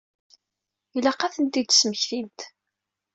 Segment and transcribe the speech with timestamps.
[0.97, 2.39] Ilaq ad tent-id-tesmektimt.